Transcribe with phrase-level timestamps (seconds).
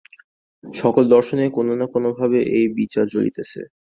[0.63, 3.59] সকল দর্শনেই কোন-না-কোন ভাবে এই বিচার চলিতেছে।